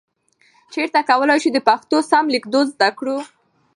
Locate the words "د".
1.55-1.59